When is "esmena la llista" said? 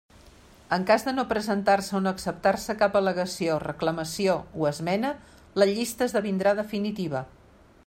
4.73-6.11